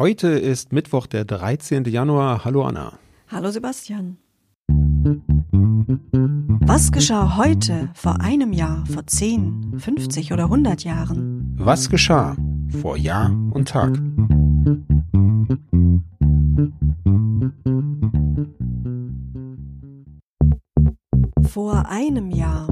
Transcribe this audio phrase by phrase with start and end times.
[0.00, 1.84] Heute ist Mittwoch, der 13.
[1.84, 2.42] Januar.
[2.46, 2.98] Hallo Anna.
[3.28, 4.16] Hallo Sebastian.
[6.62, 11.54] Was geschah heute, vor einem Jahr, vor 10, 50 oder 100 Jahren?
[11.58, 12.34] Was geschah
[12.80, 13.94] vor Jahr und Tag?
[21.42, 22.69] Vor einem Jahr.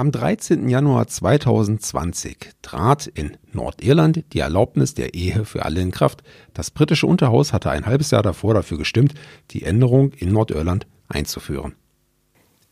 [0.00, 0.66] Am 13.
[0.70, 6.22] Januar 2020 trat in Nordirland die Erlaubnis der Ehe für alle in Kraft.
[6.54, 9.12] Das britische Unterhaus hatte ein halbes Jahr davor dafür gestimmt,
[9.50, 11.74] die Änderung in Nordirland einzuführen.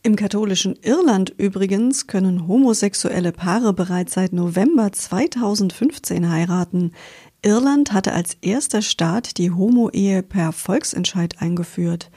[0.01, 6.93] Im katholischen Irland übrigens können homosexuelle Paare bereits seit November 2015 heiraten.
[7.43, 12.09] Irland hatte als erster Staat die Homo-Ehe per Volksentscheid eingeführt.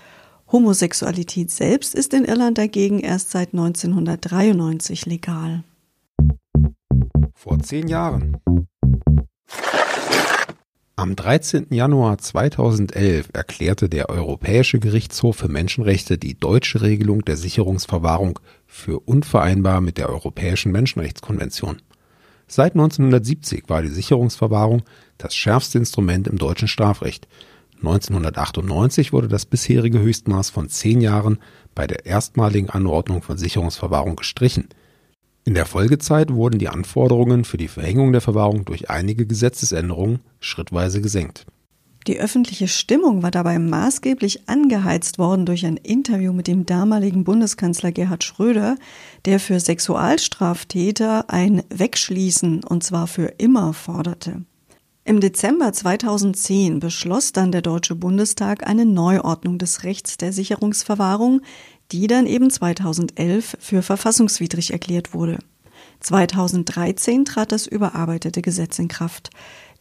[0.52, 5.64] Homosexualität selbst ist in Irland dagegen erst seit 1993 legal.
[7.34, 8.36] Vor zehn Jahren.
[10.94, 11.68] Am 13.
[11.70, 19.80] Januar 2011 erklärte der Europäische Gerichtshof für Menschenrechte die deutsche Regelung der Sicherungsverwahrung für unvereinbar
[19.80, 21.80] mit der Europäischen Menschenrechtskonvention.
[22.46, 24.82] Seit 1970 war die Sicherungsverwahrung
[25.16, 27.26] das schärfste Instrument im deutschen Strafrecht.
[27.82, 31.38] 1998 wurde das bisherige Höchstmaß von zehn Jahren
[31.74, 34.68] bei der erstmaligen Anordnung von Sicherungsverwahrung gestrichen.
[35.44, 41.00] In der Folgezeit wurden die Anforderungen für die Verhängung der Verwahrung durch einige Gesetzesänderungen schrittweise
[41.00, 41.46] gesenkt.
[42.06, 47.92] Die öffentliche Stimmung war dabei maßgeblich angeheizt worden durch ein Interview mit dem damaligen Bundeskanzler
[47.92, 48.76] Gerhard Schröder,
[49.24, 54.42] der für Sexualstraftäter ein Wegschließen und zwar für immer forderte.
[55.04, 61.40] Im Dezember 2010 beschloss dann der Deutsche Bundestag eine Neuordnung des Rechts der Sicherungsverwahrung,
[61.90, 65.38] die dann eben 2011 für verfassungswidrig erklärt wurde.
[65.98, 69.30] 2013 trat das überarbeitete Gesetz in Kraft.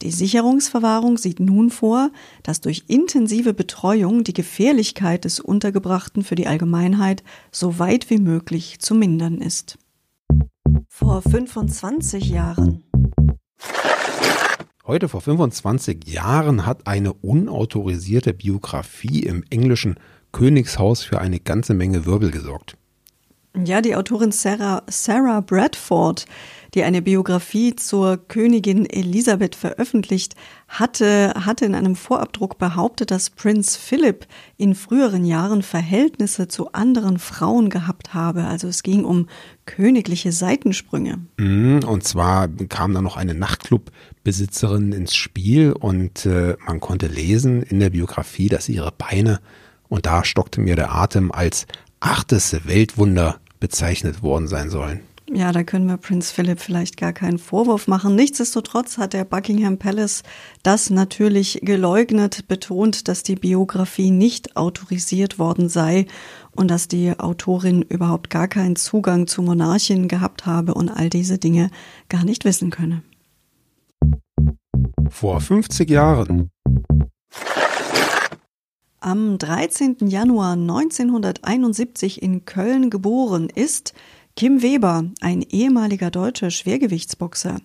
[0.02, 2.10] Die Sicherungsverwahrung sieht nun vor,
[2.42, 8.80] dass durch intensive Betreuung die Gefährlichkeit des Untergebrachten für die Allgemeinheit so weit wie möglich
[8.80, 9.78] zu mindern ist.
[10.88, 12.84] Vor 25 Jahren
[14.92, 19.96] Heute vor 25 Jahren hat eine unautorisierte Biografie im englischen
[20.34, 22.76] Königshaus für eine ganze Menge Wirbel gesorgt.
[23.56, 26.26] Ja, die Autorin Sarah, Sarah Bradford
[26.74, 30.36] die eine Biografie zur Königin Elisabeth veröffentlicht
[30.68, 34.26] hatte, hatte in einem Vorabdruck behauptet, dass Prinz Philip
[34.58, 38.46] in früheren Jahren Verhältnisse zu anderen Frauen gehabt habe.
[38.46, 39.28] Also es ging um
[39.66, 41.20] königliche Seitensprünge.
[41.38, 47.64] Mhm, und zwar kam da noch eine Nachtclubbesitzerin ins Spiel und äh, man konnte lesen
[47.64, 49.40] in der Biografie, dass ihre Beine,
[49.90, 51.68] und da stockte mir der Atem, als
[52.00, 55.02] achtes Weltwunder bezeichnet worden sein sollen.
[55.34, 58.16] Ja, da können wir Prinz Philip vielleicht gar keinen Vorwurf machen.
[58.16, 60.24] Nichtsdestotrotz hat der Buckingham Palace
[60.62, 66.06] das natürlich geleugnet, betont, dass die Biografie nicht autorisiert worden sei
[66.52, 71.38] und dass die Autorin überhaupt gar keinen Zugang zu Monarchen gehabt habe und all diese
[71.38, 71.72] Dinge
[72.10, 73.02] gar nicht wissen könne.
[75.10, 76.50] Vor 50 Jahren.
[79.00, 79.98] Am 13.
[80.02, 83.94] Januar 1971 in Köln geboren ist
[84.36, 87.58] Kim Weber, ein ehemaliger deutscher Schwergewichtsboxer.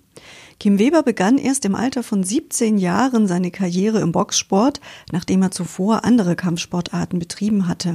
[0.59, 4.81] Kim Weber begann erst im Alter von 17 Jahren seine Karriere im Boxsport,
[5.13, 7.95] nachdem er zuvor andere Kampfsportarten betrieben hatte.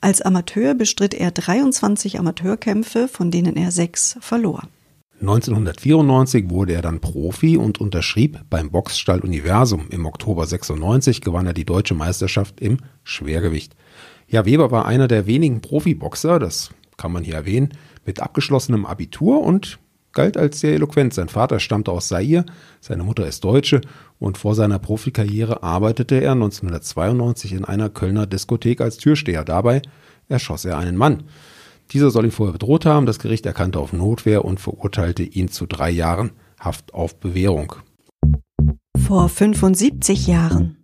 [0.00, 4.62] Als Amateur bestritt er 23 Amateurkämpfe, von denen er sechs verlor.
[5.20, 9.86] 1994 wurde er dann Profi und unterschrieb beim Boxstall Universum.
[9.90, 13.74] Im Oktober 96 gewann er die deutsche Meisterschaft im Schwergewicht.
[14.28, 17.72] Ja, Weber war einer der wenigen Profiboxer, das kann man hier erwähnen,
[18.06, 19.78] mit abgeschlossenem Abitur und
[20.12, 21.14] galt als sehr eloquent.
[21.14, 22.46] Sein Vater stammte aus Zaire,
[22.80, 23.80] seine Mutter ist Deutsche
[24.18, 29.44] und vor seiner Profikarriere arbeitete er 1992 in einer Kölner Diskothek als Türsteher.
[29.44, 29.82] Dabei
[30.28, 31.24] erschoss er einen Mann.
[31.92, 33.06] Dieser soll ihn vorher bedroht haben.
[33.06, 37.74] Das Gericht erkannte auf Notwehr und verurteilte ihn zu drei Jahren Haft auf Bewährung.
[39.06, 40.78] Vor 75 Jahren.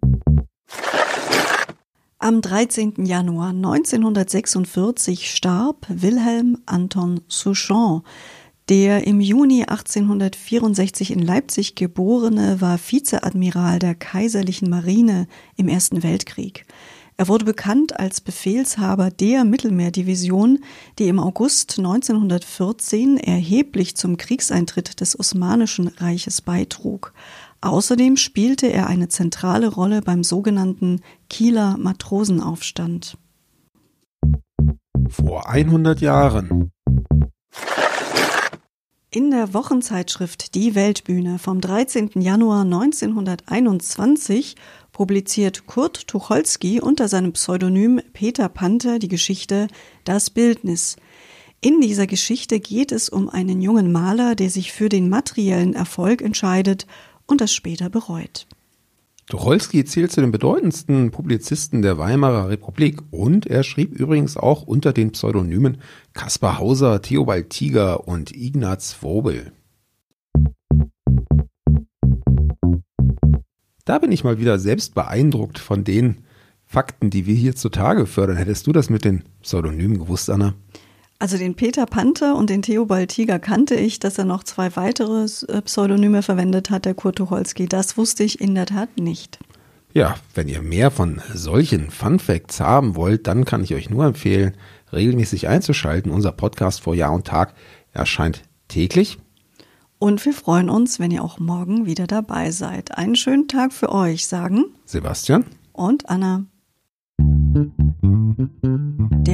[2.23, 3.05] Am 13.
[3.05, 8.03] Januar 1946 starb Wilhelm Anton Souchon.
[8.69, 15.27] Der im Juni 1864 in Leipzig geborene war Vizeadmiral der Kaiserlichen Marine
[15.57, 16.65] im Ersten Weltkrieg.
[17.17, 20.61] Er wurde bekannt als Befehlshaber der Mittelmeerdivision,
[21.01, 27.15] die im August 1914 erheblich zum Kriegseintritt des Osmanischen Reiches beitrug.
[27.63, 31.01] Außerdem spielte er eine zentrale Rolle beim sogenannten
[31.31, 33.17] Kieler Matrosenaufstand.
[35.09, 36.73] Vor 100 Jahren.
[39.11, 42.11] In der Wochenzeitschrift Die Weltbühne vom 13.
[42.17, 44.57] Januar 1921
[44.91, 49.69] publiziert Kurt Tucholsky unter seinem Pseudonym Peter Panther die Geschichte
[50.03, 50.97] Das Bildnis.
[51.61, 56.21] In dieser Geschichte geht es um einen jungen Maler, der sich für den materiellen Erfolg
[56.21, 56.89] entscheidet
[57.27, 58.47] und das später bereut.
[59.27, 64.93] Tucholsky zählt zu den bedeutendsten Publizisten der Weimarer Republik und er schrieb übrigens auch unter
[64.93, 65.79] den Pseudonymen
[66.13, 69.53] Kaspar Hauser, Theobald Tiger und Ignaz Wobel.
[73.85, 76.19] Da bin ich mal wieder selbst beeindruckt von den
[76.65, 78.37] Fakten, die wir hier zutage fördern.
[78.37, 80.55] Hättest du das mit den Pseudonymen gewusst, Anna?
[81.23, 85.29] Also den Peter Panther und den Theobald Tiger kannte ich, dass er noch zwei weitere
[85.47, 87.69] äh, Pseudonyme verwendet hat, der Kurt Tucholsky.
[87.69, 89.39] Das wusste ich in der Tat nicht.
[89.93, 94.05] Ja, wenn ihr mehr von solchen Fun Facts haben wollt, dann kann ich euch nur
[94.05, 94.57] empfehlen,
[94.93, 96.11] regelmäßig einzuschalten.
[96.11, 97.55] Unser Podcast vor Jahr und Tag
[97.93, 99.19] erscheint täglich.
[100.01, 102.99] Und wir freuen uns, wenn ihr auch morgen wieder dabei seid.
[102.99, 106.47] Einen schönen Tag für euch, sagen Sebastian und Anna.